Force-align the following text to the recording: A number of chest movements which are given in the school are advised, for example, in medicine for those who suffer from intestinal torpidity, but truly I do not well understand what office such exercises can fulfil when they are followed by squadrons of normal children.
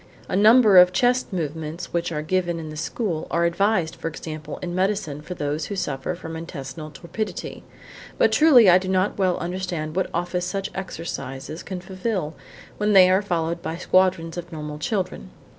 A 0.27 0.35
number 0.35 0.77
of 0.79 0.91
chest 0.91 1.31
movements 1.31 1.93
which 1.93 2.11
are 2.11 2.23
given 2.23 2.57
in 2.59 2.71
the 2.71 2.75
school 2.75 3.27
are 3.29 3.45
advised, 3.45 3.95
for 3.95 4.07
example, 4.07 4.57
in 4.63 4.73
medicine 4.73 5.21
for 5.21 5.35
those 5.35 5.65
who 5.67 5.75
suffer 5.75 6.15
from 6.15 6.35
intestinal 6.35 6.89
torpidity, 6.89 7.61
but 8.17 8.31
truly 8.31 8.67
I 8.67 8.79
do 8.79 8.87
not 8.87 9.19
well 9.19 9.37
understand 9.37 9.95
what 9.95 10.09
office 10.11 10.47
such 10.47 10.71
exercises 10.73 11.61
can 11.61 11.81
fulfil 11.81 12.33
when 12.79 12.93
they 12.93 13.11
are 13.11 13.21
followed 13.21 13.61
by 13.61 13.77
squadrons 13.77 14.37
of 14.37 14.51
normal 14.51 14.79
children. 14.79 15.29